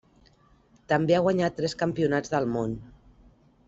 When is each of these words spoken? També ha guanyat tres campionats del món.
També 0.93 1.17
ha 1.17 1.21
guanyat 1.27 1.59
tres 1.61 1.79
campionats 1.85 2.35
del 2.37 2.53
món. 2.59 2.79